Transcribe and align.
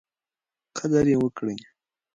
قدر 0.77 1.05
یې 1.11 1.17
وکړئ. 1.21 1.57